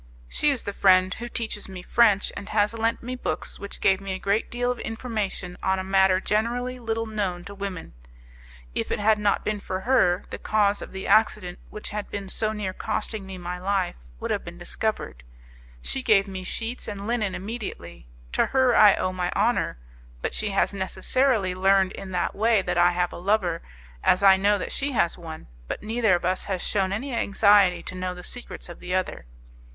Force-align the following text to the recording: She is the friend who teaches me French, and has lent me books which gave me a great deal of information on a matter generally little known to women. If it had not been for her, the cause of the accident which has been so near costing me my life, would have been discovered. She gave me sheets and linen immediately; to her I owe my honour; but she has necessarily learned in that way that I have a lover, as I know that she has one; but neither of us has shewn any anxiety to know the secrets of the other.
She 0.27 0.49
is 0.49 0.63
the 0.63 0.73
friend 0.73 1.13
who 1.13 1.29
teaches 1.29 1.69
me 1.69 1.83
French, 1.83 2.33
and 2.35 2.49
has 2.49 2.73
lent 2.73 3.03
me 3.03 3.15
books 3.15 3.59
which 3.59 3.79
gave 3.79 4.01
me 4.01 4.13
a 4.15 4.17
great 4.17 4.49
deal 4.49 4.71
of 4.71 4.79
information 4.79 5.59
on 5.61 5.77
a 5.77 5.83
matter 5.83 6.19
generally 6.19 6.79
little 6.79 7.05
known 7.05 7.43
to 7.43 7.53
women. 7.53 7.93
If 8.73 8.89
it 8.91 8.97
had 8.97 9.19
not 9.19 9.45
been 9.45 9.59
for 9.59 9.81
her, 9.81 10.23
the 10.31 10.39
cause 10.39 10.81
of 10.81 10.91
the 10.91 11.05
accident 11.05 11.59
which 11.69 11.91
has 11.91 12.07
been 12.07 12.29
so 12.29 12.51
near 12.51 12.73
costing 12.73 13.27
me 13.27 13.37
my 13.37 13.59
life, 13.59 13.95
would 14.19 14.31
have 14.31 14.43
been 14.43 14.57
discovered. 14.57 15.21
She 15.83 16.01
gave 16.01 16.27
me 16.27 16.43
sheets 16.43 16.87
and 16.87 17.05
linen 17.05 17.35
immediately; 17.35 18.07
to 18.31 18.47
her 18.47 18.75
I 18.75 18.95
owe 18.95 19.13
my 19.13 19.31
honour; 19.33 19.77
but 20.23 20.33
she 20.33 20.49
has 20.49 20.73
necessarily 20.73 21.53
learned 21.53 21.91
in 21.91 22.09
that 22.13 22.33
way 22.33 22.63
that 22.63 22.77
I 22.79 22.93
have 22.93 23.13
a 23.13 23.17
lover, 23.19 23.61
as 24.03 24.23
I 24.23 24.35
know 24.35 24.57
that 24.57 24.71
she 24.71 24.93
has 24.93 25.15
one; 25.15 25.45
but 25.67 25.83
neither 25.83 26.15
of 26.15 26.25
us 26.25 26.45
has 26.45 26.63
shewn 26.63 26.91
any 26.91 27.13
anxiety 27.13 27.83
to 27.83 27.93
know 27.93 28.15
the 28.15 28.23
secrets 28.23 28.67
of 28.67 28.79
the 28.79 28.95
other. 28.95 29.27